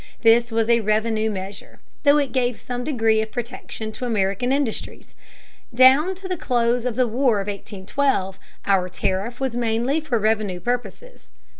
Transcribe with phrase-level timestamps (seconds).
[0.23, 5.13] This was a revenue measure, though it gave some degree of protection to American industries.
[5.71, 10.59] Down to the close of the War of 1812 our tariff was mainly for revenue
[10.59, 11.29] purposes.